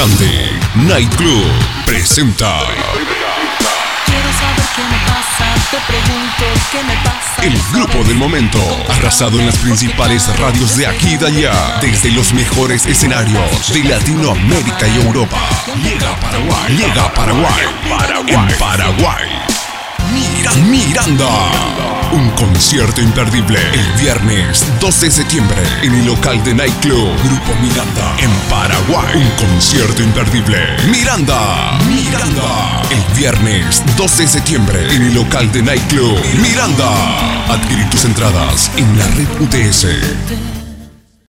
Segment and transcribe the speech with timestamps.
[0.00, 1.44] Locante Night Club
[1.84, 2.60] presenta
[4.06, 7.42] Quiero saber qué me pasa, te pregunto qué me pasa.
[7.42, 8.58] el grupo del momento,
[8.88, 11.52] arrasado en las principales radios de aquí y de allá,
[11.82, 15.36] desde los mejores escenarios de Latinoamérica y Europa.
[15.82, 17.66] Llega a Paraguay, llega a Paraguay,
[18.26, 19.28] en Paraguay.
[20.14, 21.28] Mira- Miranda.
[22.12, 28.16] Un concierto imperdible el viernes 2 de septiembre en el local de Nightclub Grupo Miranda
[28.18, 28.69] en Paraguay.
[28.90, 30.58] Un concierto imperdible.
[30.90, 31.78] Miranda.
[31.88, 32.82] Miranda.
[32.90, 37.46] El viernes 2 de septiembre en el local de Nightclub Miranda.
[37.48, 40.59] Adquirir tus entradas en la red UTS.